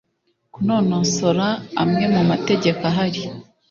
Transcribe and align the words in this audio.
kunonosora 0.53 1.47
amwe 1.81 2.05
mu 2.15 2.21
mategeko 2.31 2.81
ahari 2.89 3.21